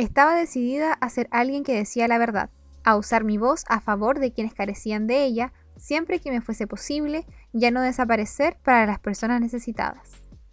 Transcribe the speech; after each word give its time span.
Estaba 0.00 0.34
decidida 0.34 0.94
a 0.94 1.10
ser 1.10 1.28
alguien 1.30 1.62
que 1.62 1.74
decía 1.74 2.08
la 2.08 2.16
verdad, 2.16 2.48
a 2.84 2.96
usar 2.96 3.22
mi 3.22 3.36
voz 3.36 3.64
a 3.68 3.82
favor 3.82 4.18
de 4.18 4.32
quienes 4.32 4.54
carecían 4.54 5.06
de 5.06 5.24
ella, 5.24 5.52
siempre 5.76 6.20
que 6.20 6.30
me 6.30 6.40
fuese 6.40 6.66
posible, 6.66 7.26
ya 7.52 7.70
no 7.70 7.82
desaparecer 7.82 8.56
para 8.64 8.86
las 8.86 8.98
personas 8.98 9.42
necesitadas. 9.42 10.12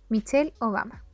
Michelle 0.09 0.53
Obama. 0.59 1.05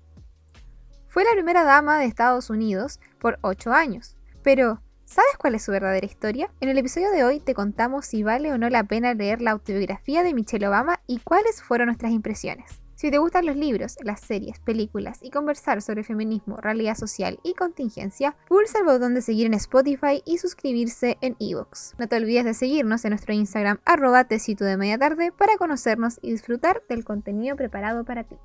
Fue 1.08 1.24
la 1.24 1.34
primera 1.34 1.64
dama 1.64 2.00
de 2.00 2.06
Estados 2.06 2.50
Unidos 2.50 3.00
por 3.20 3.38
ocho 3.42 3.72
años, 3.72 4.18
pero 4.42 4.82
¿sabes 5.06 5.38
cuál 5.38 5.54
es 5.54 5.62
su 5.62 5.72
verdadera 5.72 6.08
historia? 6.08 6.50
En 6.60 6.70
el 6.70 6.80
episodio 6.80 7.12
de 7.12 7.24
hoy 7.24 7.40
te 7.40 7.54
contamos 7.54 8.08
si 8.08 8.24
vale 8.24 8.52
o 8.52 8.58
no 8.58 8.68
la 8.72 8.84
pena 8.86 9.14
leer 9.14 9.44
la 9.44 9.52
autobiografía 9.52 10.24
de 10.24 10.34
Michelle 10.34 10.68
Obama 10.68 11.02
y 11.06 11.20
cuáles 11.20 11.62
fueron 11.62 11.86
nuestras 11.86 12.12
impresiones. 12.12 12.83
Si 13.04 13.12
te 13.12 13.18
gustan 13.18 13.46
los 13.46 13.58
libros, 13.58 13.98
las 14.02 14.22
series, 14.22 14.62
películas 14.62 15.20
y 15.22 15.30
conversar 15.30 15.82
sobre 15.82 16.06
feminismo, 16.06 16.56
realidad 16.56 16.96
social 16.96 17.38
y 17.44 17.54
contingencia, 17.54 18.38
pulsa 18.48 18.80
el 18.80 18.86
botón 18.86 19.14
de 19.14 19.22
seguir 19.22 19.46
en 19.46 19.56
Spotify 19.56 20.24
y 20.26 20.38
suscribirse 20.38 21.18
en 21.20 21.36
Evox. 21.38 21.96
No 21.98 22.08
te 22.08 22.16
olvides 22.16 22.46
de 22.46 22.54
seguirnos 22.54 23.04
en 23.04 23.10
nuestro 23.10 23.34
Instagram 23.34 23.82
arroba 23.84 24.24
tecito 24.24 24.64
de 24.64 24.78
media 24.78 24.98
tarde 24.98 25.34
para 25.34 25.58
conocernos 25.58 26.18
y 26.22 26.32
disfrutar 26.32 26.82
del 26.88 27.04
contenido 27.04 27.58
preparado 27.58 28.06
para 28.06 28.24
ti. 28.24 28.38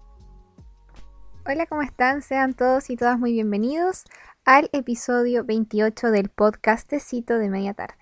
Hola, 1.46 1.66
¿cómo 1.66 1.82
están? 1.82 2.23
Sean 2.23 2.52
todos 2.54 2.90
y 2.90 2.96
todas 2.96 3.16
muy 3.16 3.30
bienvenidos 3.30 4.06
al 4.45 4.70
episodio 4.73 5.45
28 5.45 6.10
del 6.10 6.30
podcast 6.30 6.88
Tecito 6.88 7.38
de 7.38 7.48
media 7.48 7.74
tarde. 7.74 7.95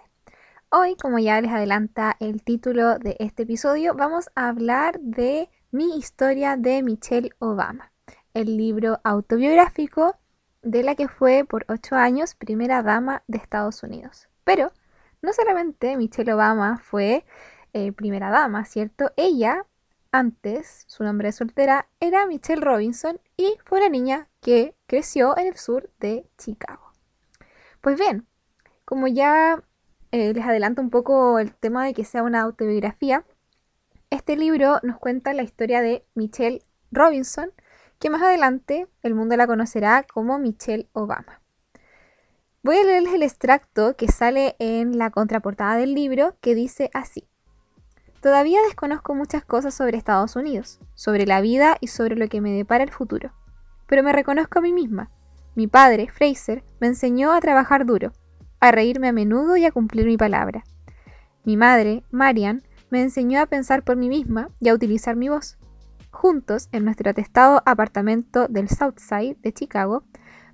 Hoy, 0.71 0.97
como 0.97 1.19
ya 1.19 1.39
les 1.39 1.53
adelanta 1.53 2.17
el 2.19 2.43
título 2.43 2.99
de 2.99 3.17
este 3.21 3.43
episodio, 3.43 3.95
vamos 3.95 4.31
a 4.35 4.49
hablar 4.49 4.99
de 5.01 5.51
mi 5.77 5.99
historia 5.99 6.57
de 6.57 6.83
Michelle 6.83 7.35
Obama, 7.39 7.93
el 8.33 8.57
libro 8.57 8.99
autobiográfico 9.05 10.17
de 10.63 10.83
la 10.83 10.95
que 10.95 11.07
fue 11.07 11.45
por 11.45 11.67
ocho 11.69 11.97
años 11.97 12.35
primera 12.35 12.83
dama 12.83 13.25
de 13.27 13.37
Estados 13.37 13.83
Unidos. 13.83 14.27
Pero 14.43 14.73
no 15.21 15.35
solamente 15.35 15.99
Michelle 15.99 16.33
Obama 16.33 16.79
fue 16.79 17.27
eh, 17.75 17.93
primera 17.93 18.31
dama, 18.31 18.65
¿cierto? 18.65 19.11
Ella, 19.19 19.67
antes, 20.13 20.85
su 20.87 21.05
nombre 21.05 21.29
de 21.29 21.33
soltera 21.33 21.89
era 22.01 22.25
Michelle 22.25 22.63
Robinson 22.63 23.21
y 23.37 23.59
fue 23.67 23.81
una 23.81 23.91
niña 23.91 24.29
que 24.41 24.75
creció 24.87 25.37
en 25.37 25.47
el 25.47 25.59
sur 25.59 25.91
de 26.01 26.27
Chicago. 26.39 26.91
Pues 27.83 27.99
bien, 27.99 28.27
como 28.87 29.09
ya 29.09 29.63
eh, 30.11 30.33
les 30.33 30.47
adelanto 30.47 30.81
un 30.81 30.89
poco 30.89 31.39
el 31.39 31.55
tema 31.55 31.85
de 31.85 31.93
que 31.93 32.07
sea 32.07 32.23
una 32.23 32.41
autobiografía, 32.41 33.27
este 34.11 34.37
libro 34.37 34.79
nos 34.83 34.99
cuenta 34.99 35.35
la 35.35 35.43
historia 35.43 35.81
de 35.81 36.05
Michelle 36.15 36.63
Robinson, 36.93 37.51
que 37.99 38.11
más 38.11 38.23
adelante 38.23 38.87
el 39.03 39.15
mundo 39.15 39.37
la 39.37 39.47
conocerá 39.47 40.05
como 40.05 40.39
Michelle 40.39 40.89
Obama. 40.93 41.41
Voy 42.63 42.77
a 42.77 42.85
leerles 42.85 43.15
el 43.15 43.23
extracto 43.23 43.97
que 43.97 44.09
sale 44.09 44.57
en 44.59 44.99
la 44.99 45.11
contraportada 45.11 45.77
del 45.77 45.95
libro 45.95 46.37
que 46.41 46.55
dice 46.55 46.91
así. 46.95 47.29
Todavía 48.21 48.61
desconozco 48.63 49.15
muchas 49.15 49.45
cosas 49.45 49.75
sobre 49.75 49.97
Estados 49.97 50.37
Unidos, 50.37 50.81
sobre 50.95 51.27
la 51.27 51.41
vida 51.41 51.77
y 51.81 51.89
sobre 51.89 52.17
lo 52.17 52.29
que 52.29 52.41
me 52.41 52.53
depara 52.53 52.83
el 52.83 52.91
futuro, 52.91 53.33
pero 53.87 54.03
me 54.03 54.13
reconozco 54.13 54.59
a 54.59 54.63
mí 54.63 54.73
misma. 54.73 55.11
Mi 55.55 55.67
padre, 55.69 56.09
Fraser, 56.09 56.65
me 56.81 56.89
enseñó 56.89 57.33
a 57.33 57.41
trabajar 57.41 57.87
duro, 57.87 58.13
a 58.61 58.73
reírme 58.73 59.09
a 59.09 59.13
menudo 59.13 59.57
y 59.57 59.65
a 59.65 59.71
cumplir 59.71 60.07
mi 60.07 60.17
palabra. 60.17 60.65
Mi 61.45 61.57
madre, 61.57 62.03
Marian, 62.11 62.66
me 62.91 63.03
enseñó 63.03 63.41
a 63.41 63.47
pensar 63.47 63.83
por 63.83 63.97
mí 63.97 64.09
misma 64.09 64.51
y 64.61 64.69
a 64.69 64.75
utilizar 64.75 65.17
mi 65.17 65.29
voz. 65.29 65.59
Juntos, 66.11 66.69
en 66.73 66.85
nuestro 66.85 67.11
atestado 67.11 67.63
apartamento 67.67 68.49
del 68.49 68.69
Southside 68.69 69.37
de 69.43 69.53
Chicago, 69.53 70.05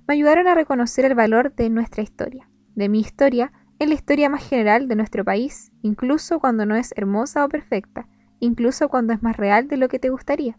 me 0.07 0.15
ayudaron 0.15 0.47
a 0.47 0.55
reconocer 0.55 1.05
el 1.05 1.15
valor 1.15 1.53
de 1.55 1.69
nuestra 1.69 2.03
historia, 2.03 2.49
de 2.75 2.89
mi 2.89 2.99
historia, 2.99 3.53
en 3.79 3.89
la 3.89 3.95
historia 3.95 4.29
más 4.29 4.47
general 4.47 4.87
de 4.87 4.95
nuestro 4.95 5.23
país, 5.23 5.71
incluso 5.81 6.39
cuando 6.39 6.65
no 6.65 6.75
es 6.75 6.93
hermosa 6.95 7.45
o 7.45 7.49
perfecta, 7.49 8.07
incluso 8.39 8.89
cuando 8.89 9.13
es 9.13 9.23
más 9.23 9.37
real 9.37 9.67
de 9.67 9.77
lo 9.77 9.87
que 9.87 9.99
te 9.99 10.09
gustaría. 10.09 10.57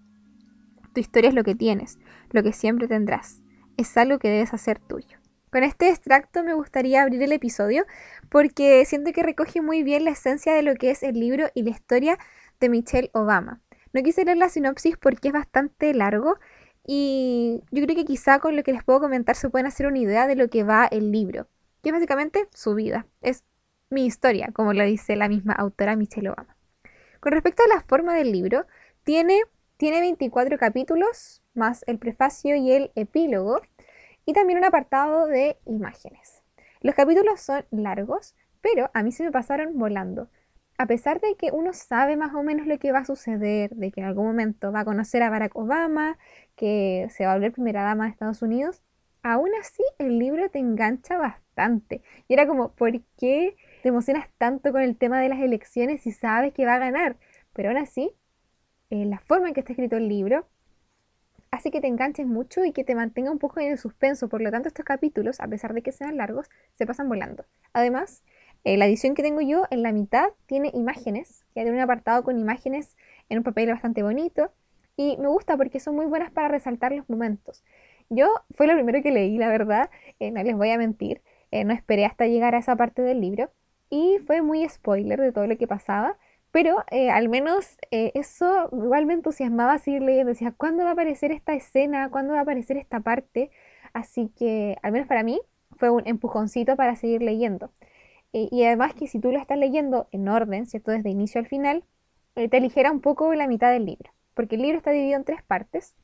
Tu 0.95 1.01
historia 1.01 1.29
es 1.29 1.35
lo 1.35 1.45
que 1.45 1.55
tienes, 1.55 1.99
lo 2.31 2.43
que 2.43 2.53
siempre 2.53 2.89
tendrás, 2.89 3.43
es 3.77 3.97
algo 3.97 4.19
que 4.19 4.31
debes 4.31 4.55
hacer 4.55 4.79
tuyo. 4.79 5.19
Con 5.55 5.63
este 5.63 5.89
extracto 5.89 6.43
me 6.43 6.53
gustaría 6.53 7.01
abrir 7.01 7.23
el 7.23 7.31
episodio 7.31 7.87
porque 8.29 8.85
siento 8.87 9.13
que 9.13 9.23
recoge 9.23 9.61
muy 9.61 9.85
bien 9.85 10.05
la 10.05 10.11
esencia 10.11 10.53
de 10.53 10.65
lo 10.65 10.75
que 10.75 10.91
es 10.91 11.05
el 11.05 11.15
libro 11.15 11.47
y 11.55 11.63
la 11.63 11.71
historia 11.71 12.19
de 12.59 12.69
Michelle 12.69 13.11
Obama. 13.13 13.61
No 13.93 14.03
quise 14.03 14.25
leer 14.25 14.39
la 14.39 14.49
sinopsis 14.49 14.97
porque 14.97 15.29
es 15.29 15.33
bastante 15.33 15.95
largo 15.95 16.41
y 16.85 17.63
yo 17.71 17.85
creo 17.85 17.95
que 17.95 18.05
quizá 18.05 18.41
con 18.41 18.57
lo 18.57 18.65
que 18.65 18.73
les 18.73 18.83
puedo 18.83 18.99
comentar 18.99 19.37
se 19.37 19.49
pueden 19.49 19.69
hacer 19.69 19.87
una 19.87 20.01
idea 20.01 20.27
de 20.27 20.35
lo 20.35 20.51
que 20.51 20.65
va 20.65 20.87
el 20.87 21.13
libro, 21.13 21.47
que 21.85 21.91
es 21.91 21.93
básicamente 21.93 22.49
su 22.53 22.75
vida, 22.75 23.07
es 23.21 23.45
mi 23.91 24.07
historia, 24.07 24.51
como 24.53 24.73
lo 24.73 24.83
dice 24.83 25.15
la 25.15 25.29
misma 25.29 25.53
autora 25.53 25.95
Michelle 25.95 26.31
Obama. 26.31 26.57
Con 27.21 27.31
respecto 27.31 27.63
a 27.63 27.73
la 27.73 27.81
forma 27.83 28.13
del 28.15 28.33
libro, 28.33 28.67
tiene, 29.05 29.43
tiene 29.77 30.01
24 30.01 30.59
capítulos, 30.59 31.45
más 31.55 31.85
el 31.87 32.01
prefacio 32.01 32.57
y 32.57 32.73
el 32.73 32.91
epílogo, 32.97 33.61
y 34.27 34.33
también 34.33 34.59
un 34.59 34.65
apartado 34.65 35.27
de 35.27 35.59
imágenes. 35.67 36.43
Los 36.81 36.95
capítulos 36.95 37.41
son 37.41 37.65
largos, 37.71 38.35
pero 38.61 38.91
a 38.95 39.03
mí 39.03 39.13
se 39.13 39.25
me 39.25 39.33
pasaron 39.33 39.79
volando. 39.79 40.29
A 40.77 40.87
pesar 40.87 41.21
de 41.21 41.37
que 41.37 41.51
uno 41.53 41.73
sabe 41.73 42.17
más 42.17 42.35
o 42.35 42.43
menos 42.43 42.67
lo 42.67 42.79
que 42.79 42.93
va 42.93 43.01
a 43.01 43.05
suceder, 43.05 43.71
de 43.77 43.93
que 43.93 44.01
en 44.01 44.07
algún 44.07 44.27
momento 44.27 44.73
va 44.73 44.81
a 44.81 44.85
conocer 44.85 45.23
a 45.23 45.31
Barack 45.31 45.55
Obama, 45.57 46.19
que 46.57 47.07
se 47.11 47.25
va 47.25 47.33
a 47.33 47.35
volver 47.37 47.53
primera 47.53 47.85
dama 47.85 48.05
de 48.05 48.11
Estados 48.11 48.43
Unidos, 48.43 48.83
aún 49.23 49.51
así 49.61 49.83
el 49.99 50.19
libro 50.19 50.51
te 50.51 50.59
engancha 50.59 51.17
bastante. 51.17 52.03
Y 52.29 52.35
era 52.35 52.47
como, 52.47 52.73
¿por 52.75 53.01
qué 53.19 53.57
te 53.83 53.89
emocionas 53.89 54.29
tanto 54.37 54.73
con 54.73 54.83
el 54.83 54.97
tema 54.97 55.21
de 55.21 55.29
las 55.29 55.41
elecciones 55.41 56.03
si 56.03 56.13
sabes 56.13 56.53
que 56.53 56.67
va 56.67 56.75
a 56.75 56.79
ganar? 56.79 57.17
Pero 57.53 57.71
aún 57.71 57.79
así, 57.79 58.13
eh, 58.91 59.05
la 59.07 59.21
forma 59.21 59.49
en 59.49 59.55
que 59.55 59.61
está 59.61 59.73
escrito 59.73 59.97
el 59.97 60.09
libro 60.09 60.47
hace 61.55 61.71
que 61.71 61.81
te 61.81 61.87
enganches 61.87 62.27
mucho 62.27 62.65
y 62.65 62.73
que 62.73 62.85
te 62.85 62.95
mantenga 62.95 63.31
un 63.31 63.39
poco 63.39 63.61
en 63.61 63.71
el 63.71 63.79
suspenso. 63.79 64.29
Por 64.29 64.43
lo 64.43 64.51
tanto, 64.51 64.69
estos 64.69 64.85
capítulos, 64.85 65.41
a 65.41 65.47
pesar 65.49 65.73
de 65.73 65.83
que 65.83 65.93
sean 65.93 66.17
largos, 66.17 66.51
se 66.73 66.85
pasan 66.85 67.09
volando. 67.09 67.45
Además, 67.73 68.23
eh, 68.65 68.77
la 68.77 68.87
edición 68.87 69.15
que 69.15 69.23
tengo 69.23 69.41
yo 69.41 69.65
en 69.71 69.83
la 69.83 69.93
mitad 69.93 70.31
tiene 70.47 70.71
imágenes, 70.75 71.45
ya 71.55 71.63
tiene 71.63 71.73
un 71.73 71.81
apartado 71.81 72.25
con 72.25 72.39
imágenes 72.39 72.97
en 73.29 73.39
un 73.39 73.45
papel 73.45 73.69
bastante 73.69 74.03
bonito 74.03 74.53
y 74.97 75.17
me 75.19 75.29
gusta 75.29 75.57
porque 75.57 75.81
son 75.81 75.95
muy 75.95 76.07
buenas 76.07 76.31
para 76.31 76.49
resaltar 76.49 76.93
los 76.93 77.09
momentos. 77.09 77.63
Yo 78.11 78.29
fue 78.51 78.67
lo 78.67 78.75
primero 78.75 79.03
que 79.03 79.13
leí, 79.13 79.39
la 79.39 79.49
verdad, 79.49 79.91
eh, 80.19 80.31
no 80.31 80.43
les 80.43 80.57
voy 80.57 80.71
a 80.71 80.79
mentir, 80.79 81.23
eh, 81.51 81.65
no 81.65 81.73
esperé 81.73 82.05
hasta 82.05 82.27
llegar 82.27 82.55
a 82.55 82.59
esa 82.59 82.75
parte 82.75 83.03
del 83.03 83.21
libro 83.21 83.51
y 83.91 84.19
fue 84.27 84.43
muy 84.43 84.69
spoiler 84.69 85.21
de 85.21 85.31
todo 85.31 85.47
lo 85.47 85.57
que 85.57 85.67
pasaba, 85.67 86.17
pero 86.55 86.85
eh, 86.93 87.11
al 87.11 87.29
menos 87.29 87.79
eh, 87.91 88.13
eso 88.15 88.69
igual 88.73 89.07
me 89.07 89.15
entusiasmaba 89.15 89.77
seguir 89.79 90.03
leyendo. 90.03 90.29
Decía, 90.31 90.55
¿cuándo 90.57 90.85
va 90.85 90.91
a 90.91 90.93
aparecer 90.93 91.33
esta 91.33 91.53
escena? 91.55 92.11
¿Cuándo 92.11 92.35
va 92.35 92.39
a 92.39 92.43
aparecer 92.43 92.77
esta 92.77 93.01
parte? 93.01 93.51
Así 93.93 94.29
que, 94.37 94.77
al 94.83 94.93
menos 94.93 95.09
para 95.09 95.25
mí, 95.25 95.41
fue 95.79 95.91
un 95.91 96.07
empujoncito 96.07 96.77
para 96.77 96.95
seguir 96.95 97.23
leyendo. 97.23 97.73
Eh, 98.33 98.49
y 98.53 98.63
además 98.65 98.95
que 98.95 99.09
si 99.09 99.19
tú 99.19 99.33
lo 99.33 99.41
estás 99.41 99.59
leyendo 99.59 100.07
en 100.13 100.29
orden, 100.29 100.67
¿cierto? 100.67 100.93
Desde 100.93 101.11
inicio 101.11 101.41
al 101.41 101.49
final, 101.49 101.83
te 102.35 102.57
aligera 102.57 102.93
un 102.93 103.01
poco 103.01 103.35
la 103.35 103.49
mitad 103.49 103.73
del 103.73 103.87
libro. 103.87 104.13
Porque 104.35 104.55
el 104.55 104.63
libro 104.63 104.79
está 104.79 104.93
dividido 104.93 105.17
en 105.19 105.25
tres 105.25 105.43
partes, 105.43 105.97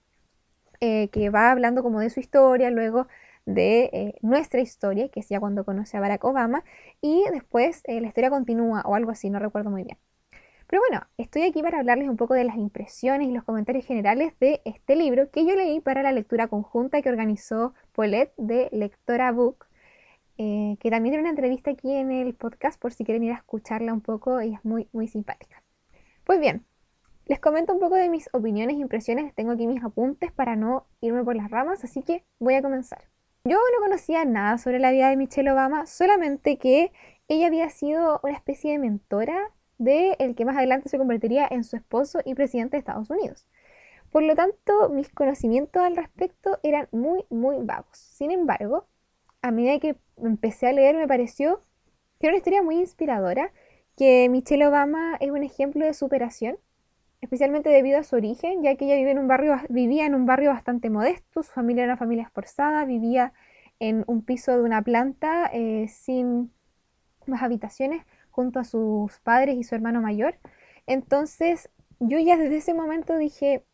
que 0.80 1.30
va 1.30 1.52
hablando 1.52 1.84
como 1.84 2.00
de 2.00 2.10
su 2.10 2.18
historia, 2.18 2.70
luego 2.70 3.06
de 3.46 4.18
nuestra 4.22 4.60
historia, 4.60 5.08
que 5.10 5.20
es 5.20 5.28
ya 5.28 5.38
cuando 5.38 5.64
conoce 5.64 5.96
a 5.96 6.00
Barack 6.00 6.24
Obama, 6.24 6.64
y 7.00 7.22
después 7.32 7.82
la 7.86 8.08
historia 8.08 8.30
continúa 8.30 8.82
o 8.84 8.96
algo 8.96 9.12
así, 9.12 9.30
no 9.30 9.38
recuerdo 9.38 9.70
muy 9.70 9.84
bien. 9.84 9.98
Pero 10.70 10.82
bueno, 10.88 11.04
estoy 11.18 11.42
aquí 11.42 11.62
para 11.62 11.80
hablarles 11.80 12.08
un 12.08 12.16
poco 12.16 12.34
de 12.34 12.44
las 12.44 12.54
impresiones 12.54 13.26
y 13.26 13.32
los 13.32 13.42
comentarios 13.42 13.84
generales 13.84 14.34
de 14.38 14.62
este 14.64 14.94
libro 14.94 15.28
que 15.28 15.44
yo 15.44 15.56
leí 15.56 15.80
para 15.80 16.00
la 16.00 16.12
lectura 16.12 16.46
conjunta 16.46 17.02
que 17.02 17.08
organizó 17.08 17.74
Paulette 17.92 18.32
de 18.36 18.68
Lectora 18.70 19.32
Book, 19.32 19.66
eh, 20.38 20.76
que 20.78 20.90
también 20.90 21.14
tiene 21.14 21.22
una 21.22 21.30
entrevista 21.30 21.72
aquí 21.72 21.92
en 21.92 22.12
el 22.12 22.34
podcast 22.34 22.80
por 22.80 22.92
si 22.92 23.04
quieren 23.04 23.24
ir 23.24 23.32
a 23.32 23.38
escucharla 23.38 23.92
un 23.92 24.00
poco 24.00 24.40
y 24.42 24.54
es 24.54 24.64
muy, 24.64 24.86
muy 24.92 25.08
simpática. 25.08 25.60
Pues 26.22 26.38
bien, 26.38 26.64
les 27.26 27.40
comento 27.40 27.72
un 27.72 27.80
poco 27.80 27.96
de 27.96 28.08
mis 28.08 28.28
opiniones 28.32 28.76
e 28.76 28.80
impresiones. 28.80 29.34
Tengo 29.34 29.50
aquí 29.50 29.66
mis 29.66 29.82
apuntes 29.82 30.30
para 30.30 30.54
no 30.54 30.86
irme 31.00 31.24
por 31.24 31.34
las 31.34 31.50
ramas, 31.50 31.82
así 31.82 32.04
que 32.04 32.22
voy 32.38 32.54
a 32.54 32.62
comenzar. 32.62 33.08
Yo 33.42 33.56
no 33.56 33.82
conocía 33.82 34.24
nada 34.24 34.56
sobre 34.56 34.78
la 34.78 34.92
vida 34.92 35.10
de 35.10 35.16
Michelle 35.16 35.50
Obama, 35.50 35.86
solamente 35.86 36.58
que 36.58 36.92
ella 37.26 37.48
había 37.48 37.70
sido 37.70 38.20
una 38.22 38.34
especie 38.34 38.70
de 38.70 38.78
mentora 38.78 39.50
de 39.80 40.14
el 40.18 40.34
que 40.34 40.44
más 40.44 40.58
adelante 40.58 40.90
se 40.90 40.98
convertiría 40.98 41.48
en 41.50 41.64
su 41.64 41.74
esposo 41.74 42.20
y 42.26 42.34
presidente 42.34 42.76
de 42.76 42.80
Estados 42.80 43.08
Unidos. 43.08 43.46
Por 44.10 44.22
lo 44.22 44.34
tanto, 44.34 44.90
mis 44.90 45.08
conocimientos 45.08 45.82
al 45.82 45.96
respecto 45.96 46.58
eran 46.62 46.88
muy, 46.92 47.24
muy 47.30 47.56
vagos. 47.62 47.96
Sin 47.96 48.30
embargo, 48.30 48.86
a 49.40 49.50
medida 49.50 49.78
que 49.78 49.96
empecé 50.18 50.66
a 50.66 50.72
leer 50.72 50.96
me 50.96 51.08
pareció 51.08 51.62
que 52.18 52.26
era 52.26 52.34
una 52.34 52.38
historia 52.38 52.62
muy 52.62 52.76
inspiradora, 52.76 53.52
que 53.96 54.28
Michelle 54.28 54.66
Obama 54.66 55.16
es 55.18 55.30
un 55.30 55.42
ejemplo 55.42 55.86
de 55.86 55.94
superación, 55.94 56.58
especialmente 57.22 57.70
debido 57.70 57.98
a 57.98 58.02
su 58.02 58.16
origen, 58.16 58.62
ya 58.62 58.76
que 58.76 58.84
ella 58.84 58.96
vive 58.96 59.12
en 59.12 59.18
un 59.18 59.28
barrio, 59.28 59.56
vivía 59.70 60.04
en 60.04 60.14
un 60.14 60.26
barrio 60.26 60.50
bastante 60.50 60.90
modesto, 60.90 61.42
su 61.42 61.52
familia 61.52 61.84
era 61.84 61.94
una 61.94 61.98
familia 61.98 62.24
esforzada, 62.24 62.84
vivía 62.84 63.32
en 63.78 64.04
un 64.06 64.20
piso 64.22 64.52
de 64.52 64.62
una 64.62 64.82
planta 64.82 65.48
eh, 65.54 65.88
sin 65.88 66.52
más 67.26 67.42
habitaciones 67.42 68.04
junto 68.30 68.60
a 68.60 68.64
sus 68.64 69.18
padres 69.20 69.56
y 69.56 69.64
su 69.64 69.74
hermano 69.74 70.00
mayor. 70.00 70.36
Entonces 70.86 71.70
yo 72.00 72.18
ya 72.18 72.36
desde 72.36 72.56
ese 72.58 72.74
momento 72.74 73.16
dije, 73.16 73.64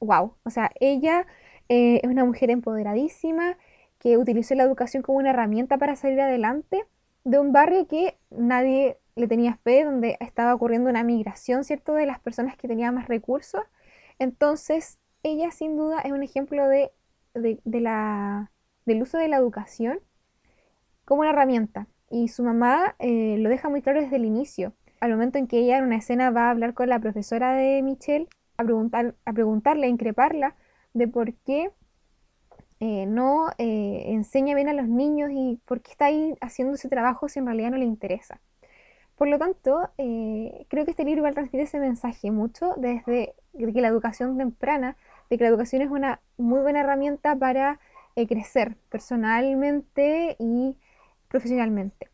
wow, 0.00 0.36
o 0.44 0.50
sea, 0.50 0.70
ella 0.80 1.26
eh, 1.68 2.00
es 2.02 2.10
una 2.10 2.24
mujer 2.24 2.50
empoderadísima 2.50 3.56
que 3.98 4.18
utilizó 4.18 4.54
la 4.54 4.64
educación 4.64 5.02
como 5.02 5.18
una 5.18 5.30
herramienta 5.30 5.78
para 5.78 5.96
salir 5.96 6.20
adelante 6.20 6.84
de 7.24 7.38
un 7.38 7.52
barrio 7.52 7.86
que 7.88 8.18
nadie 8.30 8.98
le 9.16 9.28
tenía 9.28 9.56
fe, 9.56 9.84
donde 9.84 10.16
estaba 10.20 10.54
ocurriendo 10.54 10.90
una 10.90 11.04
migración, 11.04 11.64
¿cierto?, 11.64 11.94
de 11.94 12.06
las 12.06 12.18
personas 12.20 12.56
que 12.56 12.68
tenían 12.68 12.94
más 12.94 13.08
recursos. 13.08 13.62
Entonces, 14.18 15.00
ella 15.22 15.50
sin 15.50 15.76
duda 15.76 16.00
es 16.00 16.12
un 16.12 16.22
ejemplo 16.22 16.68
de, 16.68 16.92
la, 17.34 18.52
del 18.84 19.02
uso 19.02 19.18
de 19.18 19.28
la 19.28 19.36
educación 19.36 20.00
como 21.04 21.22
una 21.22 21.30
herramienta. 21.30 21.86
Y 22.14 22.28
su 22.28 22.44
mamá 22.44 22.94
eh, 23.00 23.34
lo 23.40 23.48
deja 23.48 23.68
muy 23.68 23.82
claro 23.82 24.00
desde 24.00 24.14
el 24.14 24.24
inicio. 24.24 24.72
Al 25.00 25.10
momento 25.10 25.36
en 25.36 25.48
que 25.48 25.58
ella 25.58 25.78
en 25.78 25.84
una 25.84 25.96
escena 25.96 26.30
va 26.30 26.46
a 26.46 26.50
hablar 26.50 26.72
con 26.72 26.88
la 26.88 27.00
profesora 27.00 27.54
de 27.54 27.82
Michelle, 27.82 28.28
a, 28.56 28.62
preguntar, 28.62 29.16
a 29.24 29.32
preguntarle, 29.32 29.86
a 29.86 29.88
increparla 29.88 30.54
de 30.92 31.08
por 31.08 31.34
qué 31.34 31.72
eh, 32.78 33.06
no 33.06 33.48
eh, 33.58 34.04
enseña 34.10 34.54
bien 34.54 34.68
a 34.68 34.74
los 34.74 34.86
niños 34.86 35.32
y 35.34 35.58
por 35.64 35.80
qué 35.80 35.90
está 35.90 36.04
ahí 36.04 36.36
haciendo 36.40 36.74
ese 36.74 36.88
trabajo 36.88 37.28
si 37.28 37.40
en 37.40 37.46
realidad 37.46 37.72
no 37.72 37.78
le 37.78 37.84
interesa. 37.84 38.40
Por 39.16 39.26
lo 39.26 39.36
tanto, 39.36 39.90
creo 39.96 40.84
que 40.84 40.90
este 40.92 41.04
libro 41.04 41.18
igual 41.18 41.34
transmite 41.34 41.64
ese 41.64 41.80
mensaje 41.80 42.30
mucho 42.30 42.74
desde 42.76 43.34
que 43.58 43.80
la 43.80 43.88
educación 43.88 44.38
temprana, 44.38 44.96
de 45.30 45.36
que 45.36 45.42
la 45.42 45.50
educación 45.50 45.82
es 45.82 45.90
una 45.90 46.20
muy 46.36 46.60
buena 46.60 46.80
herramienta 46.80 47.34
para 47.34 47.80
crecer 48.14 48.76
personalmente 48.88 50.36
y 50.38 50.76
profesionalmente. 51.34 52.10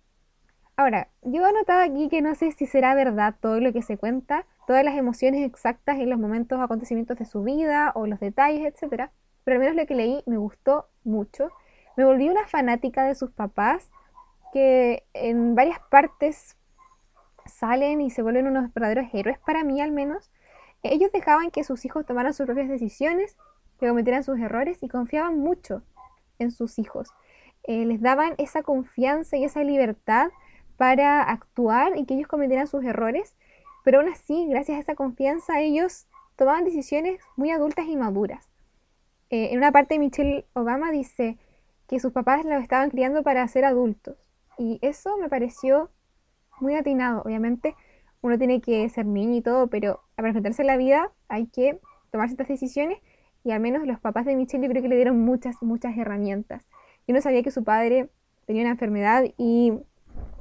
Ahora, 0.77 1.09
yo 1.21 1.47
he 1.47 1.53
notado 1.53 1.83
aquí 1.83 2.09
que 2.09 2.23
no 2.23 2.35
sé 2.35 2.53
si 2.53 2.65
será 2.65 2.95
verdad 2.95 3.35
todo 3.39 3.61
lo 3.61 3.71
que 3.71 3.83
se 3.83 3.99
cuenta, 3.99 4.47
todas 4.67 4.83
las 4.83 4.97
emociones 4.97 5.45
exactas 5.45 5.99
en 5.99 6.09
los 6.09 6.19
momentos 6.19 6.59
o 6.59 6.63
acontecimientos 6.63 7.19
de 7.19 7.27
su 7.27 7.43
vida 7.43 7.93
o 7.95 8.07
los 8.07 8.19
detalles, 8.19 8.65
etcétera, 8.65 9.13
pero 9.45 9.57
al 9.57 9.61
menos 9.61 9.77
lo 9.77 9.85
que 9.85 9.95
leí 9.95 10.23
me 10.25 10.39
gustó 10.39 10.89
mucho. 11.05 11.51
Me 11.99 12.07
volví 12.07 12.31
una 12.31 12.47
fanática 12.47 13.05
de 13.05 13.15
sus 13.15 13.31
papás 13.31 13.91
que 14.55 15.05
en 15.13 15.55
varias 15.55 15.81
partes 15.91 16.57
salen 17.45 18.01
y 18.01 18.09
se 18.09 18.23
vuelven 18.23 18.47
unos 18.47 18.73
verdaderos 18.73 19.13
héroes 19.13 19.39
para 19.41 19.65
mí 19.65 19.83
al 19.83 19.93
menos. 19.93 20.31
Ellos 20.83 21.13
dejaban 21.13 21.51
que 21.51 21.63
sus 21.63 21.85
hijos 21.85 22.07
tomaran 22.07 22.33
sus 22.33 22.47
propias 22.47 22.71
decisiones, 22.71 23.37
que 23.79 23.87
cometieran 23.87 24.25
sus 24.25 24.39
errores 24.39 24.83
y 24.83 24.89
confiaban 24.89 25.39
mucho 25.39 25.83
en 26.39 26.53
sus 26.53 26.79
hijos. 26.79 27.13
Eh, 27.71 27.87
les 27.87 28.01
daban 28.01 28.35
esa 28.39 28.65
confianza 28.65 29.37
y 29.37 29.45
esa 29.45 29.63
libertad 29.63 30.33
para 30.77 31.23
actuar 31.23 31.97
y 31.97 32.05
que 32.05 32.15
ellos 32.15 32.27
cometieran 32.27 32.67
sus 32.67 32.83
errores, 32.83 33.37
pero 33.85 34.01
aún 34.01 34.09
así, 34.09 34.49
gracias 34.49 34.77
a 34.77 34.81
esa 34.81 34.95
confianza, 34.97 35.61
ellos 35.61 36.09
tomaban 36.35 36.65
decisiones 36.65 37.21
muy 37.37 37.53
adultas 37.53 37.87
y 37.87 37.95
maduras. 37.95 38.51
Eh, 39.29 39.51
en 39.53 39.59
una 39.59 39.71
parte 39.71 40.01
Michelle 40.01 40.47
Obama 40.53 40.91
dice 40.91 41.39
que 41.87 42.01
sus 42.01 42.11
papás 42.11 42.45
los 42.45 42.61
estaban 42.61 42.91
criando 42.91 43.23
para 43.23 43.47
ser 43.47 43.65
adultos, 43.65 44.17
y 44.59 44.81
eso 44.83 45.17
me 45.19 45.29
pareció 45.29 45.93
muy 46.59 46.75
atinado. 46.75 47.23
Obviamente, 47.23 47.77
uno 48.21 48.37
tiene 48.37 48.61
que 48.61 48.89
ser 48.89 49.07
niño 49.07 49.37
y 49.37 49.43
todo, 49.43 49.69
pero 49.69 50.01
para 50.17 50.27
enfrentarse 50.27 50.63
a 50.63 50.65
la 50.65 50.77
vida 50.77 51.13
hay 51.29 51.47
que 51.47 51.79
tomar 52.11 52.27
ciertas 52.27 52.49
decisiones, 52.49 52.99
y 53.45 53.53
al 53.53 53.61
menos 53.61 53.87
los 53.87 54.01
papás 54.01 54.25
de 54.25 54.35
Michelle 54.35 54.65
yo 54.67 54.71
creo 54.73 54.83
que 54.83 54.89
le 54.89 54.97
dieron 54.97 55.21
muchas, 55.21 55.63
muchas 55.63 55.97
herramientas. 55.97 56.67
Yo 57.11 57.15
no 57.15 57.23
sabía 57.23 57.43
que 57.43 57.51
su 57.51 57.65
padre 57.65 58.09
tenía 58.47 58.63
una 58.63 58.71
enfermedad 58.71 59.25
y 59.37 59.73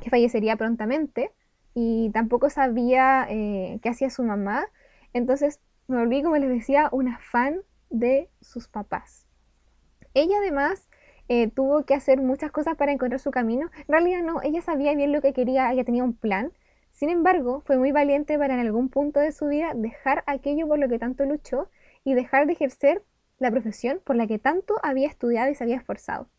que 0.04 0.12
fallecería 0.12 0.56
prontamente 0.56 1.33
y 1.74 2.12
tampoco 2.12 2.51
sabía 2.51 3.25
eh, 3.27 3.80
qué 3.81 3.89
hacía 3.89 4.12
su 4.12 4.21
mamá. 4.21 4.68
Entonces 5.13 5.62
me 5.88 5.98
volví, 5.98 6.21
como 6.21 6.38
les 6.38 6.48
decía, 6.48 6.88
una 6.92 7.18
fan 7.18 7.62
de 7.89 8.30
sus 8.39 8.68
papás. 8.68 9.25
Ella 10.13 10.36
además 10.38 10.88
eh, 11.27 11.48
tuvo 11.50 11.86
que 11.86 11.95
hacer 11.95 12.21
muchas 12.21 12.51
cosas 12.51 12.75
para 12.75 12.92
encontrar 12.92 13.19
su 13.19 13.31
camino. 13.31 13.71
En 13.88 13.88
realidad 13.88 14.21
no, 14.21 14.44
ella 14.44 14.62
sabía 14.62 14.94
bien 14.94 15.12
lo 15.12 15.21
que 15.21 15.33
quería, 15.33 15.71
ella 15.71 15.83
tenía 15.83 16.04
un 16.04 16.13
plan. 16.13 16.54
Sin 16.92 17.10
embargo, 17.10 17.63
fue 17.66 17.80
muy 17.80 17.92
valiente 17.92 18.38
para 18.38 18.54
en 18.54 18.60
algún 18.60 18.89
punto 18.89 19.19
de 19.19 19.31
su 19.31 19.48
vida 19.48 19.74
dejar 19.74 20.24
aquello 20.27 20.68
por 20.68 20.77
lo 20.77 20.88
que 20.88 21.00
tanto 21.00 21.25
luchó 21.25 21.68
y 22.04 22.13
dejar 22.13 22.45
de 22.45 22.54
ejercer 22.54 23.04
la 23.39 23.50
profesión 23.50 24.01
por 24.04 24.16
la 24.16 24.27
que 24.27 24.38
tanto 24.38 24.75
había 24.83 25.07
estudiado 25.07 25.50
y 25.50 25.56
se 25.56 25.63
había 25.63 25.77
esforzado. 25.77 26.30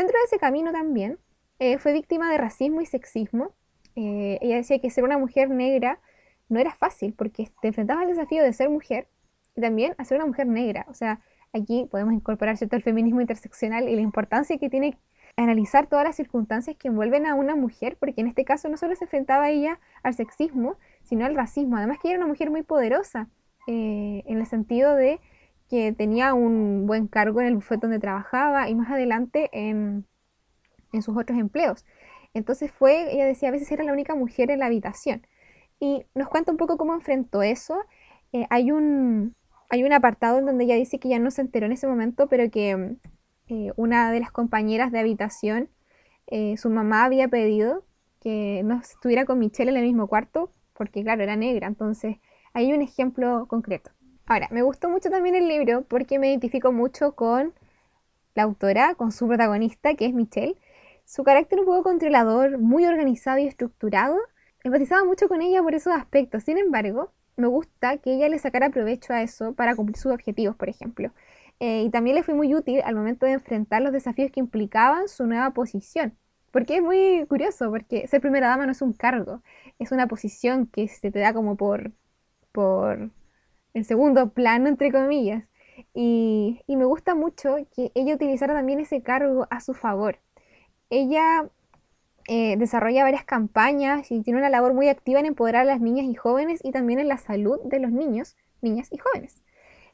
Dentro 0.00 0.18
de 0.18 0.24
ese 0.24 0.38
camino 0.38 0.72
también 0.72 1.18
eh, 1.58 1.76
fue 1.76 1.92
víctima 1.92 2.30
de 2.30 2.38
racismo 2.38 2.80
y 2.80 2.86
sexismo. 2.86 3.52
Eh, 3.96 4.38
ella 4.40 4.56
decía 4.56 4.78
que 4.78 4.88
ser 4.88 5.04
una 5.04 5.18
mujer 5.18 5.50
negra 5.50 6.00
no 6.48 6.58
era 6.58 6.72
fácil 6.74 7.12
porque 7.12 7.50
te 7.60 7.68
enfrentabas 7.68 8.04
al 8.04 8.08
desafío 8.08 8.42
de 8.42 8.50
ser 8.54 8.70
mujer 8.70 9.08
y 9.56 9.60
también 9.60 9.94
a 9.98 10.06
ser 10.06 10.16
una 10.16 10.24
mujer 10.24 10.46
negra. 10.46 10.86
O 10.88 10.94
sea, 10.94 11.20
aquí 11.52 11.86
podemos 11.90 12.14
incorporar 12.14 12.56
¿cierto? 12.56 12.76
el 12.76 12.82
feminismo 12.82 13.20
interseccional 13.20 13.90
y 13.90 13.94
la 13.94 14.00
importancia 14.00 14.56
que 14.56 14.70
tiene 14.70 14.96
analizar 15.36 15.86
todas 15.86 16.06
las 16.06 16.16
circunstancias 16.16 16.78
que 16.78 16.88
envuelven 16.88 17.26
a 17.26 17.34
una 17.34 17.54
mujer, 17.54 17.98
porque 18.00 18.22
en 18.22 18.28
este 18.28 18.46
caso 18.46 18.70
no 18.70 18.78
solo 18.78 18.96
se 18.96 19.04
enfrentaba 19.04 19.50
ella 19.50 19.80
al 20.02 20.14
sexismo, 20.14 20.78
sino 21.02 21.26
al 21.26 21.34
racismo. 21.34 21.76
Además 21.76 21.98
que 22.02 22.08
era 22.08 22.16
una 22.16 22.26
mujer 22.26 22.48
muy 22.50 22.62
poderosa, 22.62 23.28
eh, 23.66 24.22
en 24.24 24.38
el 24.38 24.46
sentido 24.46 24.94
de 24.94 25.20
que 25.70 25.92
tenía 25.92 26.34
un 26.34 26.86
buen 26.86 27.06
cargo 27.06 27.40
en 27.40 27.46
el 27.46 27.54
bufete 27.54 27.82
donde 27.82 28.00
trabajaba 28.00 28.68
y 28.68 28.74
más 28.74 28.90
adelante 28.90 29.48
en, 29.52 30.04
en 30.92 31.02
sus 31.02 31.16
otros 31.16 31.38
empleos. 31.38 31.86
Entonces 32.34 32.72
fue, 32.72 33.14
ella 33.14 33.24
decía, 33.24 33.48
a 33.48 33.52
veces 33.52 33.70
era 33.70 33.84
la 33.84 33.92
única 33.92 34.14
mujer 34.16 34.50
en 34.50 34.58
la 34.58 34.66
habitación. 34.66 35.26
Y 35.78 36.04
nos 36.14 36.28
cuenta 36.28 36.50
un 36.50 36.58
poco 36.58 36.76
cómo 36.76 36.92
enfrentó 36.94 37.42
eso. 37.42 37.76
Eh, 38.32 38.46
hay, 38.50 38.72
un, 38.72 39.36
hay 39.68 39.84
un 39.84 39.92
apartado 39.92 40.38
en 40.38 40.46
donde 40.46 40.64
ella 40.64 40.74
dice 40.74 40.98
que 40.98 41.08
ya 41.08 41.20
no 41.20 41.30
se 41.30 41.42
enteró 41.42 41.66
en 41.66 41.72
ese 41.72 41.86
momento, 41.86 42.28
pero 42.28 42.50
que 42.50 42.96
eh, 43.48 43.72
una 43.76 44.10
de 44.10 44.20
las 44.20 44.32
compañeras 44.32 44.90
de 44.92 44.98
habitación, 45.00 45.70
eh, 46.26 46.56
su 46.56 46.68
mamá 46.70 47.04
había 47.04 47.28
pedido 47.28 47.84
que 48.20 48.62
no 48.64 48.80
estuviera 48.80 49.24
con 49.24 49.38
Michelle 49.38 49.70
en 49.70 49.76
el 49.78 49.84
mismo 49.84 50.08
cuarto, 50.08 50.52
porque 50.74 51.02
claro, 51.02 51.22
era 51.22 51.36
negra. 51.36 51.68
Entonces, 51.68 52.16
hay 52.52 52.72
un 52.72 52.82
ejemplo 52.82 53.46
concreto. 53.48 53.90
Ahora, 54.30 54.46
me 54.52 54.62
gustó 54.62 54.88
mucho 54.88 55.10
también 55.10 55.34
el 55.34 55.48
libro 55.48 55.82
porque 55.82 56.20
me 56.20 56.28
identifico 56.28 56.70
mucho 56.70 57.16
con 57.16 57.52
la 58.36 58.44
autora, 58.44 58.94
con 58.94 59.10
su 59.10 59.26
protagonista, 59.26 59.94
que 59.96 60.06
es 60.06 60.14
Michelle, 60.14 60.56
su 61.04 61.24
carácter 61.24 61.58
un 61.58 61.66
poco 61.66 61.82
controlador, 61.82 62.58
muy 62.58 62.86
organizado 62.86 63.38
y 63.38 63.48
estructurado, 63.48 64.16
empatizaba 64.62 65.04
mucho 65.04 65.26
con 65.26 65.42
ella 65.42 65.60
por 65.64 65.74
esos 65.74 65.92
aspectos. 65.92 66.44
Sin 66.44 66.58
embargo, 66.58 67.12
me 67.36 67.48
gusta 67.48 67.96
que 67.96 68.14
ella 68.14 68.28
le 68.28 68.38
sacara 68.38 68.70
provecho 68.70 69.12
a 69.12 69.20
eso 69.22 69.52
para 69.54 69.74
cumplir 69.74 69.96
sus 69.96 70.12
objetivos, 70.12 70.54
por 70.54 70.68
ejemplo. 70.68 71.10
Eh, 71.58 71.82
y 71.82 71.90
también 71.90 72.14
le 72.14 72.22
fue 72.22 72.34
muy 72.34 72.54
útil 72.54 72.82
al 72.84 72.94
momento 72.94 73.26
de 73.26 73.32
enfrentar 73.32 73.82
los 73.82 73.92
desafíos 73.92 74.30
que 74.30 74.38
implicaban 74.38 75.08
su 75.08 75.26
nueva 75.26 75.50
posición. 75.54 76.16
Porque 76.52 76.76
es 76.76 76.82
muy 76.82 77.26
curioso, 77.28 77.68
porque 77.68 78.06
ser 78.06 78.20
primera 78.20 78.46
dama 78.46 78.66
no 78.66 78.70
es 78.70 78.80
un 78.80 78.92
cargo, 78.92 79.42
es 79.80 79.90
una 79.90 80.06
posición 80.06 80.66
que 80.66 80.86
se 80.86 81.10
te 81.10 81.18
da 81.18 81.34
como 81.34 81.56
por, 81.56 81.90
por 82.52 83.10
en 83.74 83.84
segundo 83.84 84.30
plano, 84.30 84.68
entre 84.68 84.92
comillas. 84.92 85.50
Y, 85.94 86.62
y 86.66 86.76
me 86.76 86.84
gusta 86.84 87.14
mucho 87.14 87.56
que 87.74 87.90
ella 87.94 88.14
utilizara 88.14 88.54
también 88.54 88.80
ese 88.80 89.02
cargo 89.02 89.46
a 89.50 89.60
su 89.60 89.74
favor 89.74 90.18
ella 90.90 91.48
eh, 92.26 92.56
desarrolla 92.58 93.04
varias 93.04 93.24
campañas 93.24 94.10
y 94.10 94.22
tiene 94.22 94.40
una 94.40 94.50
labor 94.50 94.74
muy 94.74 94.88
activa 94.88 95.20
en 95.20 95.26
empoderar 95.26 95.62
a 95.62 95.64
las 95.64 95.80
niñas 95.80 96.06
y 96.06 96.14
jóvenes 96.14 96.60
y 96.62 96.72
también 96.72 96.98
en 96.98 97.08
la 97.08 97.16
salud 97.16 97.60
de 97.64 97.78
los 97.78 97.92
niños, 97.92 98.36
niñas 98.60 98.88
y 98.92 98.98
jóvenes. 98.98 99.42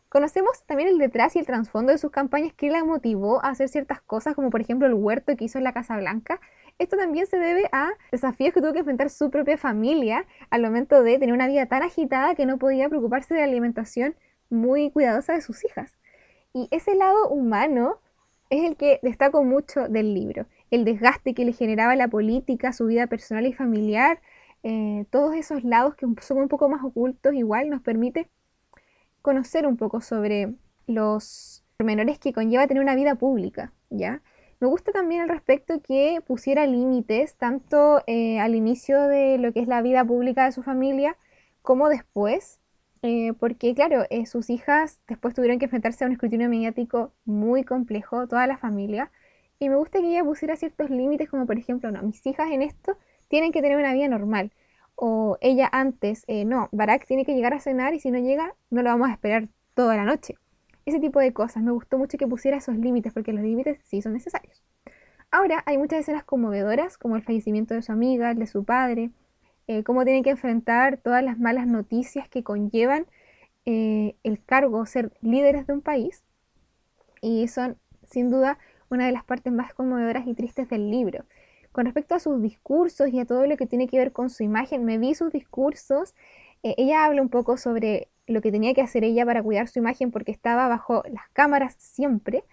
Conocemos 0.09 0.64
también 0.64 0.88
el 0.88 0.99
detrás 0.99 1.37
y 1.37 1.40
el 1.40 1.47
trasfondo 1.47 1.92
de 1.92 1.99
sus 1.99 2.11
campañas 2.11 2.54
que 2.54 2.71
la 2.71 2.85
motivó 2.85 3.45
a 3.45 3.50
hacer 3.50 3.68
ciertas 3.68 4.00
cosas, 4.00 4.35
como 4.35 4.50
por 4.50 4.61
ejemplo 4.61 4.87
el 4.87 4.95
huerto 4.95 5.37
que 5.37 5.45
hizo 5.45 5.59
en 5.59 5.64
la 5.64 5.73
Casa 5.73 5.97
Blanca. 5.97 6.40
Esto 6.78 6.97
también 6.97 7.26
se 7.26 7.38
debe 7.38 7.68
a 7.73 7.90
desafíos 8.12 8.52
que 8.52 8.61
tuvo 8.61 8.73
que 8.73 8.80
enfrentar 8.80 9.11
su 9.11 9.30
propia 9.30 9.56
familia 9.56 10.26
al 10.50 10.62
momento 10.62 11.02
de 11.02 11.18
tener 11.18 11.35
una 11.35 11.49
vida 11.49 11.66
tan 11.66 11.83
agitada 11.83 12.35
que 12.35 12.47
no 12.47 12.59
podía 12.59 12.88
preocuparse 12.88 13.35
de 13.35 13.40
la 13.40 13.47
alimentación 13.47 14.14
muy 14.50 14.90
cuidadosa 14.90 15.33
de 15.33 15.40
sus 15.40 15.64
hijas. 15.64 15.99
Y 16.52 16.68
ese 16.71 16.95
lado 16.95 17.28
humano 17.28 18.00
es 18.50 18.64
el 18.64 18.76
que 18.76 19.00
destaco 19.02 19.42
mucho 19.42 19.88
del 19.88 20.14
libro 20.14 20.47
el 20.71 20.85
desgaste 20.85 21.35
que 21.35 21.45
le 21.45 21.52
generaba 21.52 21.97
la 21.97 22.09
política, 22.09 22.73
su 22.73 22.87
vida 22.87 23.06
personal 23.06 23.47
y 23.47 23.52
familiar, 23.52 24.21
eh, 24.62 25.06
todos 25.11 25.35
esos 25.35 25.64
lados 25.64 25.95
que 25.95 26.06
son 26.21 26.38
un 26.38 26.49
poco 26.49 26.68
más 26.68 26.83
ocultos, 26.83 27.35
igual 27.35 27.71
nos 27.71 27.83
permite 27.83 28.28
conocer 29.23 29.66
un 29.66 29.76
poco 29.76 30.00
sobre 30.00 30.54
los 30.87 31.64
pormenores 31.76 32.18
que 32.18 32.33
conlleva 32.33 32.66
tener 32.66 32.83
una 32.83 32.95
vida 32.95 33.14
pública, 33.16 33.73
¿ya? 33.90 34.23
Me 34.60 34.66
gusta 34.68 34.92
también 34.92 35.22
al 35.22 35.28
respecto 35.28 35.80
que 35.82 36.20
pusiera 36.26 36.66
límites 36.66 37.36
tanto 37.36 38.02
eh, 38.06 38.38
al 38.40 38.54
inicio 38.54 39.02
de 39.02 39.38
lo 39.38 39.52
que 39.52 39.60
es 39.60 39.68
la 39.68 39.82
vida 39.82 40.04
pública 40.04 40.46
de 40.46 40.52
su 40.52 40.62
familia 40.62 41.16
como 41.62 41.88
después, 41.88 42.60
eh, 43.02 43.32
porque 43.38 43.75
claro, 43.75 44.04
sus 44.26 44.50
hijas 44.50 45.00
después 45.08 45.34
tuvieron 45.34 45.58
que 45.58 45.66
enfrentarse 45.66 46.04
a 46.04 46.06
un 46.06 46.12
escrutinio 46.14 46.48
mediático 46.48 47.12
muy 47.25 47.64
complejo, 47.64 48.26
toda 48.28 48.46
la 48.46 48.56
familia, 48.58 49.10
Y 49.58 49.68
me 49.70 49.76
gusta 49.76 50.00
que 50.00 50.08
ella 50.10 50.25
pusiera 50.25 50.56
ciertos 50.56 50.90
límites, 50.90 51.30
como 51.30 51.46
por 51.46 51.58
ejemplo, 51.58 51.90
no, 51.92 52.02
mis 52.02 52.26
hijas 52.26 52.50
en 52.52 52.62
esto 52.62 52.98
tienen 53.28 53.52
que 53.52 53.62
tener 53.62 53.78
una 53.78 53.94
vida 53.94 54.08
normal. 54.08 54.52
O 54.96 55.38
ella 55.40 55.68
antes, 55.72 56.25
eh, 56.28 56.44
no, 56.44 56.68
Barak 56.72 57.06
tiene 57.06 57.25
que 57.25 57.34
llegar 57.34 57.54
a 57.54 57.60
cenar 57.60 57.94
y 57.94 58.00
si 58.00 58.10
no 58.10 58.18
llega, 58.18 58.54
no 58.70 58.82
lo 58.82 58.90
vamos 58.90 59.08
a 59.10 59.12
esperar 59.12 59.48
toda 59.75 59.96
la 59.96 60.04
noche. 60.04 60.36
Ese 60.87 61.00
tipo 61.00 61.19
de 61.19 61.33
cosas. 61.33 61.62
Me 61.64 61.73
gustó 61.73 61.99
mucho 61.99 62.16
que 62.16 62.28
pusiera 62.28 62.57
esos 62.57 62.76
límites, 62.76 63.12
porque 63.12 63.33
los 63.33 63.43
límites 63.43 63.78
sí 63.85 64.00
son 64.00 64.12
necesarios. 64.12 64.62
Ahora 65.33 65.62
hay 65.66 65.78
muchas 65.78 66.00
escenas 66.00 66.25
conmovedoras, 66.25 66.97
como 66.97 67.16
el 67.16 67.23
fallecimiento 67.23 67.75
de 67.75 67.83
su 67.83 67.90
amiga, 67.90 68.31
el 68.31 68.38
de 68.38 68.47
su 68.47 68.64
padre, 68.64 69.11
eh, 69.66 69.83
cómo 69.83 70.05
tiene 70.05 70.23
que 70.23 70.31
enfrentar 70.31 70.99
todas 70.99 71.25
las 71.25 71.38
malas 71.38 71.66
noticias 71.66 72.28
que 72.28 72.45
conllevan 72.45 73.07
eh, 73.64 74.14
el 74.23 74.43
cargo, 74.45 74.87
ser 74.87 75.12
líderes 75.23 75.66
de 75.66 75.73
un 75.73 75.81
país. 75.83 76.23
Y 77.21 77.49
son, 77.49 77.76
sin 78.05 78.31
duda, 78.31 78.59
una 78.88 79.07
de 79.07 79.12
las 79.12 79.25
partes 79.25 79.52
más 79.52 79.75
conmovedoras 79.75 80.26
y 80.28 80.35
tristes 80.35 80.69
del 80.69 80.90
libro. 80.90 81.25
Con 81.73 81.85
respecto 81.87 82.14
a 82.14 82.21
sus 82.21 82.40
discursos 82.40 83.09
y 83.09 83.19
a 83.19 83.26
todo 83.26 83.45
lo 83.47 83.57
que 83.57 83.66
tiene 83.66 83.88
que 83.88 83.99
ver 83.99 84.12
con 84.12 84.31
su 84.31 84.45
imagen, 84.45 84.85
me 84.85 84.99
vi 84.99 85.16
sus 85.16 85.33
discursos. 85.33 86.14
Eh, 86.62 86.76
ella 86.78 87.05
habla 87.05 87.23
un 87.23 87.28
poco 87.28 87.57
sobre 87.57 88.09
lo 88.26 88.40
que 88.40 88.50
tenía 88.50 88.75
que 88.75 88.83
hacer 88.83 89.04
ella 89.04 89.25
para 89.25 89.42
cuidar 89.42 89.68
su 89.68 89.78
imagen 89.78 90.11
porque 90.11 90.33
estaba 90.33 90.68
bajo 90.68 91.02
las 91.11 91.28
cámaras 91.33 91.76
siempre. 91.78 92.45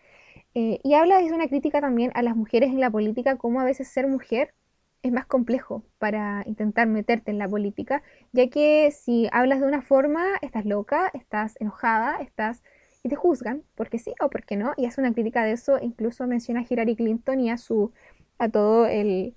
Eh, 0.56 0.80
y 0.84 0.94
habla 0.94 1.20
de 1.20 1.32
una 1.34 1.48
crítica 1.48 1.82
también 1.82 2.12
a 2.16 2.22
las 2.22 2.36
mujeres 2.36 2.70
en 2.70 2.80
la 2.80 2.92
política, 2.92 3.38
cómo 3.38 3.60
a 3.60 3.64
veces 3.64 3.88
ser 3.88 4.08
mujer 4.08 4.54
es 5.02 5.12
más 5.12 5.26
complejo 5.26 5.84
para 6.00 6.44
intentar 6.46 6.88
meterte 6.88 7.32
en 7.32 7.38
la 7.38 7.48
política, 7.48 8.04
ya 8.32 8.50
que 8.50 8.92
si 8.92 9.28
hablas 9.32 9.60
de 9.60 9.68
una 9.68 9.82
forma, 9.82 10.24
estás 10.42 10.66
loca, 10.66 11.12
estás 11.14 11.56
enojada, 11.60 12.18
estás 12.22 12.64
y 13.04 13.10
te 13.10 13.16
juzgan 13.16 13.64
porque 13.76 14.00
sí 14.00 14.14
o 14.22 14.30
porque 14.30 14.56
no, 14.56 14.74
y 14.78 14.86
hace 14.86 15.02
una 15.02 15.14
crítica 15.14 15.44
de 15.44 15.52
eso, 15.54 15.78
incluso 15.82 16.26
menciona 16.26 16.62
a 16.62 16.66
Hillary 16.70 16.96
Clinton 16.96 17.40
y 17.42 17.50
a 17.52 17.58
su 17.58 17.92
a 18.38 18.50
todo 18.50 18.86
el 18.88 19.36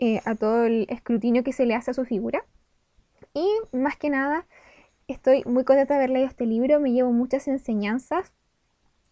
eh, 0.00 0.20
a 0.24 0.34
todo 0.34 0.64
el 0.64 0.86
escrutinio 0.90 1.44
que 1.44 1.52
se 1.52 1.66
le 1.66 1.74
hace 1.74 1.92
a 1.92 1.94
su 1.94 2.04
figura. 2.04 2.44
Y 3.32 3.46
más 3.72 3.96
que 3.96 4.10
nada, 4.10 4.46
estoy 5.08 5.42
muy 5.46 5.64
contenta 5.64 5.94
de 5.94 5.98
haber 5.98 6.10
leído 6.10 6.28
este 6.28 6.46
libro, 6.46 6.80
me 6.80 6.92
llevo 6.92 7.12
muchas 7.12 7.48
enseñanzas. 7.48 8.32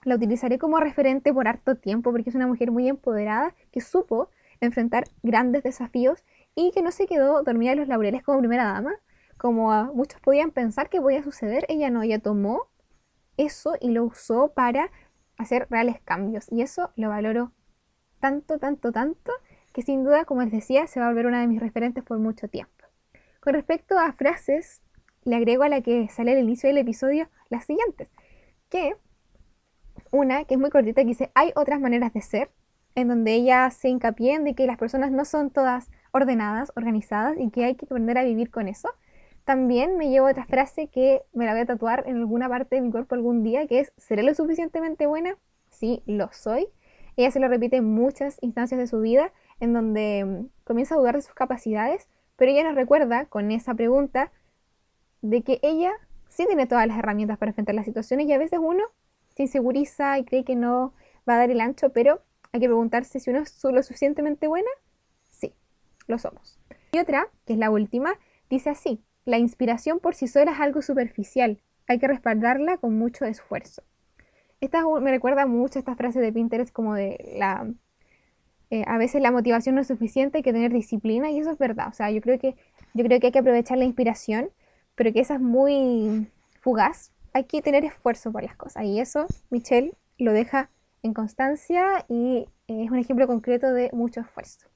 La 0.05 0.17
utilizaré 0.17 0.59
como 0.59 0.81
referente 0.81 1.33
por 1.33 1.47
harto 1.47 1.77
tiempo 1.77 2.11
porque 2.11 2.31
es 2.31 2.37
una 2.37 2.47
mujer 2.47 2.71
muy 2.71 2.89
empoderada 2.89 3.55
que 3.71 3.81
supo 3.81 4.31
enfrentar 4.61 5.05
grandes 5.23 5.63
desafíos 5.63 6.25
y 6.55 6.71
que 6.73 6.83
no 6.83 6.91
se 6.91 7.07
quedó 7.07 7.43
dormida 7.43 7.73
en 7.73 7.79
los 7.79 7.89
laureles 7.89 8.23
como 8.23 8.39
primera 8.39 8.65
dama, 8.65 8.95
como 9.37 9.93
muchos 9.95 10.21
podían 10.21 10.51
pensar 10.51 10.89
que 10.89 11.01
podía 11.01 11.23
suceder. 11.23 11.65
Ella 11.69 11.91
no, 11.91 12.03
ella 12.03 12.19
tomó 12.19 12.69
eso 13.37 13.75
y 13.81 13.91
lo 13.91 14.05
usó 14.05 14.53
para 14.55 14.91
hacer 15.37 15.67
reales 15.71 16.01
cambios. 16.01 16.47
Y 16.51 16.63
eso 16.63 16.91
lo 16.97 17.09
valoro 17.09 17.53
tanto, 18.21 18.59
tanto, 18.59 18.93
tanto, 18.93 19.33
que 19.73 19.83
sin 19.83 20.05
duda, 20.05 20.25
como 20.25 20.43
les 20.43 20.53
decía, 20.53 20.87
se 20.87 21.01
va 21.01 21.07
a 21.07 21.09
volver 21.09 21.27
una 21.27 21.41
de 21.41 21.49
mis 21.49 21.61
referentes 21.61 22.05
por 22.05 22.19
mucho 22.19 22.49
tiempo. 22.49 22.73
Con 23.41 23.55
respecto 23.55 23.99
a 23.99 24.13
frases, 24.13 24.83
le 25.25 25.37
agrego 25.37 25.63
a 25.63 25.69
la 25.69 25.81
que 25.81 26.09
sale 26.09 26.33
al 26.33 26.39
inicio 26.39 26.69
del 26.69 26.79
episodio 26.79 27.29
las 27.49 27.65
siguientes, 27.65 28.11
que 28.69 28.97
una 30.11 30.45
que 30.45 30.55
es 30.55 30.61
muy 30.61 30.71
cortita 30.71 31.03
que 31.03 31.09
dice, 31.09 31.31
hay 31.35 31.53
otras 31.57 31.81
maneras 31.81 32.13
de 32.13 32.21
ser, 32.21 32.51
en 32.95 33.09
donde 33.09 33.33
ella 33.33 33.71
se 33.71 33.89
hincapié 33.89 34.35
en 34.35 34.45
de 34.45 34.55
que 34.55 34.67
las 34.67 34.77
personas 34.77 35.11
no 35.11 35.25
son 35.25 35.51
todas 35.51 35.91
ordenadas, 36.13 36.73
organizadas 36.77 37.37
y 37.39 37.51
que 37.51 37.65
hay 37.65 37.75
que 37.75 37.87
aprender 37.87 38.19
a 38.19 38.25
vivir 38.25 38.51
con 38.51 38.69
eso. 38.69 38.91
También 39.45 39.97
me 39.97 40.11
llevo 40.11 40.29
otra 40.29 40.45
frase 40.45 40.89
que 40.89 41.23
me 41.33 41.47
la 41.47 41.53
voy 41.53 41.63
a 41.63 41.67
tatuar 41.67 42.05
en 42.07 42.17
alguna 42.17 42.49
parte 42.49 42.77
de 42.77 42.83
mi 42.83 42.91
cuerpo 42.91 43.15
algún 43.15 43.43
día, 43.43 43.67
que 43.67 43.81
es, 43.81 43.93
¿seré 43.97 44.23
lo 44.23 44.35
suficientemente 44.35 45.07
buena? 45.07 45.37
Sí, 45.71 46.03
lo 46.07 46.29
soy. 46.33 46.69
Ella 47.17 47.31
se 47.31 47.41
lo 47.41 47.49
repite 47.49 47.77
en 47.77 47.85
muchas 47.85 48.39
instancias 48.43 48.79
de 48.79 48.87
su 48.87 49.01
vida, 49.01 49.33
en 49.59 49.73
donde 49.73 50.25
mm, 50.25 50.65
comienza 50.65 50.95
a 50.95 50.99
dudar 50.99 51.17
de 51.17 51.23
sus 51.23 51.35
capacidades, 51.35 52.09
pero 52.37 52.53
ella 52.53 52.65
nos 52.65 52.75
recuerda 52.75 53.25
con 53.27 53.51
esa 53.51 53.75
pregunta 53.75 54.31
de 55.23 55.43
que 55.43 55.59
ella 55.63 55.93
sí 56.29 56.47
tiene 56.47 56.67
todas 56.67 56.87
las 56.87 56.99
herramientas 56.99 57.39
para 57.39 57.51
enfrentar 57.51 57.75
las 57.75 57.85
situaciones 57.85 58.27
y 58.27 58.33
a 58.33 58.39
veces 58.39 58.59
uno 58.63 58.85
se 59.35 59.45
inseguriza 59.45 60.19
y 60.19 60.25
cree 60.25 60.45
que 60.45 60.57
no 60.57 60.93
va 61.29 61.35
a 61.35 61.39
dar 61.39 61.51
el 61.51 61.61
ancho, 61.61 61.91
pero 61.91 62.23
hay 62.53 62.61
que 62.61 62.67
preguntarse 62.67 63.19
si 63.21 63.31
uno 63.31 63.41
es 63.41 63.65
lo 63.65 63.83
suficientemente 63.83 64.47
buena. 64.47 64.69
Sí, 65.31 65.55
lo 66.07 66.19
somos. 66.19 66.59
Y 66.93 66.99
otra, 66.99 67.29
que 67.47 67.55
es 67.55 67.59
la 67.59 67.71
última, 67.71 68.13
dice 68.51 68.71
así, 68.71 69.03
la 69.25 69.39
inspiración 69.39 70.01
por 70.01 70.15
sí 70.15 70.27
sola 70.27 70.53
es 70.53 70.61
algo 70.61 70.83
superficial, 70.83 71.61
hay 71.89 71.99
que 71.99 72.09
respaldarla 72.09 72.77
con 72.79 72.99
mucho 72.99 73.25
esfuerzo. 73.25 73.83
Esta 74.61 74.85
me 75.01 75.11
recuerda 75.11 75.47
mucho 75.47 75.79
a 75.79 75.81
esta 75.81 75.97
frase 75.97 76.21
de 76.21 76.33
Pinterest 76.33 76.73
como 76.73 76.95
de 76.95 77.35
la... 77.37 77.69
Eh, 78.71 78.85
a 78.87 78.97
veces 78.97 79.21
la 79.21 79.31
motivación 79.31 79.75
no 79.75 79.81
es 79.81 79.89
suficiente, 79.89 80.39
hay 80.39 80.43
que 80.43 80.53
tener 80.53 80.73
disciplina 80.73 81.31
y 81.31 81.39
eso 81.39 81.51
es 81.51 81.59
verdad. 81.59 81.89
O 81.89 81.93
sea, 81.93 82.11
yo 82.11 82.21
creo 82.21 82.39
que, 82.39 82.57
yo 82.95 83.05
creo 83.05 83.21
que 83.21 83.27
hay 83.27 83.33
que 83.33 83.41
aprovechar 83.41 83.77
la 83.77 83.85
inspiración, 83.85 84.51
pero 84.95 85.13
que 85.13 85.21
esa 85.21 85.35
es 85.35 85.41
muy 85.41 86.31
fugaz. 86.61 87.13
Hay 87.33 87.45
que 87.45 87.63
tener 87.63 87.85
esfuerzo 87.85 88.31
por 88.31 88.43
las 88.43 88.57
cosas 88.57 88.85
y 88.85 89.01
eso 89.01 89.27
Michelle 89.51 89.95
lo 90.19 90.33
deja 90.33 90.71
en 91.03 91.15
constancia 91.15 92.05
y 92.09 92.47
es 92.69 92.91
un 92.91 92.99
ejemplo 92.99 93.27
concreto 93.27 93.73
de 93.73 93.91
mucho 93.93 94.21
esfuerzo. 94.21 94.69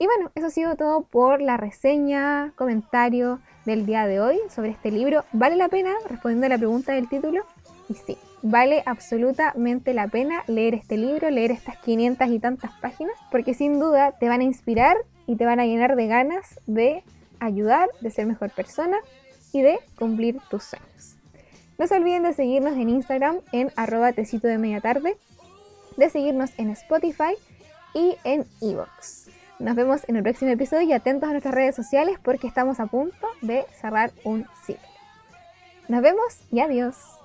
Y 0.00 0.06
bueno, 0.06 0.30
eso 0.36 0.46
ha 0.46 0.50
sido 0.50 0.76
todo 0.76 1.02
por 1.02 1.40
la 1.40 1.56
reseña, 1.56 2.52
comentario 2.54 3.40
del 3.64 3.84
día 3.84 4.06
de 4.06 4.20
hoy 4.20 4.38
sobre 4.48 4.70
este 4.70 4.92
libro. 4.92 5.24
¿Vale 5.32 5.56
la 5.56 5.68
pena? 5.68 5.92
Respondiendo 6.08 6.46
a 6.46 6.50
la 6.50 6.58
pregunta 6.58 6.92
del 6.92 7.08
título. 7.08 7.44
Y 7.88 7.94
sí, 7.94 8.16
vale 8.42 8.84
absolutamente 8.86 9.94
la 9.94 10.06
pena 10.06 10.44
leer 10.46 10.74
este 10.74 10.96
libro, 10.96 11.30
leer 11.30 11.50
estas 11.50 11.78
500 11.78 12.28
y 12.28 12.38
tantas 12.38 12.70
páginas, 12.80 13.14
porque 13.32 13.54
sin 13.54 13.80
duda 13.80 14.12
te 14.12 14.28
van 14.28 14.40
a 14.40 14.44
inspirar 14.44 14.98
y 15.26 15.34
te 15.34 15.46
van 15.46 15.58
a 15.58 15.66
llenar 15.66 15.96
de 15.96 16.06
ganas 16.06 16.60
de 16.66 17.02
ayudar, 17.40 17.88
de 18.00 18.10
ser 18.10 18.26
mejor 18.26 18.50
persona 18.50 18.98
y 19.52 19.62
de 19.62 19.78
cumplir 19.96 20.38
tus 20.50 20.64
sueños. 20.64 21.16
No 21.78 21.86
se 21.86 21.96
olviden 21.96 22.24
de 22.24 22.32
seguirnos 22.32 22.72
en 22.72 22.88
Instagram 22.88 23.40
en 23.52 23.70
arroba 23.76 24.12
tecito 24.12 24.48
de 24.48 24.58
media 24.58 24.80
tarde, 24.80 25.16
de 25.96 26.10
seguirnos 26.10 26.50
en 26.58 26.70
Spotify 26.70 27.34
y 27.94 28.16
en 28.24 28.46
Evox. 28.60 29.28
Nos 29.58 29.74
vemos 29.74 30.08
en 30.08 30.16
el 30.16 30.22
próximo 30.22 30.50
episodio 30.52 30.88
y 30.88 30.92
atentos 30.92 31.28
a 31.28 31.32
nuestras 31.32 31.54
redes 31.54 31.74
sociales 31.74 32.18
porque 32.22 32.46
estamos 32.46 32.78
a 32.80 32.86
punto 32.86 33.26
de 33.42 33.64
cerrar 33.80 34.12
un 34.24 34.46
ciclo. 34.64 34.88
Nos 35.88 36.02
vemos 36.02 36.40
y 36.52 36.60
adiós. 36.60 37.17